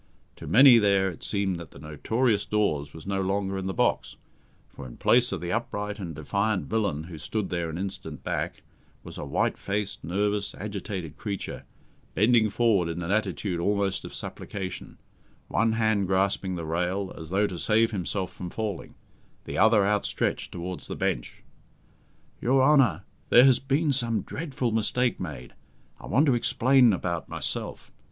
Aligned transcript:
To 0.37 0.47
many 0.47 0.79
there 0.79 1.11
it 1.11 1.21
seemed 1.21 1.57
that 1.59 1.69
the 1.69 1.77
"notorious 1.77 2.43
Dawes" 2.43 2.91
was 2.91 3.05
no 3.05 3.21
longer 3.21 3.55
in 3.59 3.67
the 3.67 3.71
box, 3.71 4.15
for, 4.67 4.87
in 4.87 4.97
place 4.97 5.31
of 5.31 5.41
the 5.41 5.51
upright 5.51 5.99
and 5.99 6.15
defiant 6.15 6.65
villain 6.65 7.03
who 7.03 7.19
stood 7.19 7.51
there 7.51 7.69
an 7.69 7.77
instant 7.77 8.23
back, 8.23 8.63
was 9.03 9.19
a 9.19 9.25
white 9.25 9.59
faced, 9.59 10.03
nervous, 10.03 10.55
agitated 10.55 11.17
creature, 11.17 11.65
bending 12.15 12.49
forward 12.49 12.89
in 12.89 13.03
an 13.03 13.11
attitude 13.11 13.59
almost 13.59 14.03
of 14.03 14.11
supplication, 14.11 14.97
one 15.49 15.73
hand 15.73 16.07
grasping 16.07 16.55
the 16.55 16.65
rail, 16.65 17.13
as 17.15 17.29
though 17.29 17.45
to 17.45 17.59
save 17.59 17.91
himself 17.91 18.33
from 18.33 18.49
falling, 18.49 18.95
the 19.45 19.59
other 19.59 19.85
outstretched 19.85 20.51
towards 20.51 20.87
the 20.87 20.95
bench. 20.95 21.43
"Your 22.41 22.63
Honour, 22.63 23.03
there 23.29 23.45
has 23.45 23.59
been 23.59 23.91
some 23.91 24.23
dreadful 24.23 24.71
mistake 24.71 25.19
made. 25.19 25.53
I 25.99 26.07
want 26.07 26.25
to 26.25 26.33
explain 26.33 26.91
about 26.91 27.29
myself. 27.29 27.91